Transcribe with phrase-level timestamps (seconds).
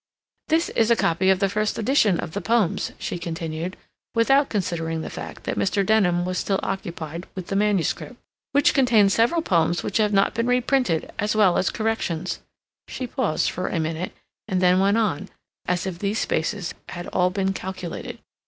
[0.47, 3.77] "This is a copy of the first edition of the poems," she continued,
[4.15, 5.85] without considering the fact that Mr.
[5.85, 8.15] Denham was still occupied with the manuscript,
[8.51, 12.39] "which contains several poems that have not been reprinted, as well as corrections."
[12.87, 14.11] She paused for a minute,
[14.47, 15.29] and then went on,
[15.67, 18.17] as if these spaces had all been calculated.